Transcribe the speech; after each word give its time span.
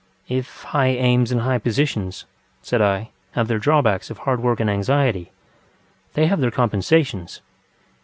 ŌĆ£If 0.31 0.63
high 0.63 0.87
aims 0.87 1.31
and 1.31 1.41
high 1.41 1.59
positions, 1.59 2.25
ŌĆØ 2.25 2.65
said 2.65 2.81
I, 2.81 3.11
ŌĆ£have 3.35 3.45
their 3.47 3.59
drawbacks 3.59 4.09
of 4.09 4.17
hard 4.17 4.41
work 4.41 4.59
and 4.59 4.67
anxiety, 4.67 5.31
they 6.15 6.25
have 6.25 6.41
their 6.41 6.49
compensations. 6.49 7.39